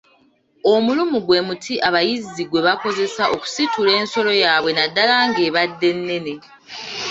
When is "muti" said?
1.47-1.73